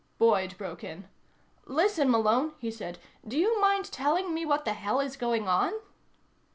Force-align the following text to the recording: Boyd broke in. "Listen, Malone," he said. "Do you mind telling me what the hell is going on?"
Boyd 0.17 0.57
broke 0.57 0.83
in. 0.83 1.07
"Listen, 1.67 2.09
Malone," 2.09 2.53
he 2.57 2.71
said. 2.71 2.97
"Do 3.27 3.37
you 3.37 3.61
mind 3.61 3.85
telling 3.91 4.33
me 4.33 4.47
what 4.47 4.65
the 4.65 4.73
hell 4.73 4.99
is 4.99 5.15
going 5.15 5.47
on?" 5.47 5.73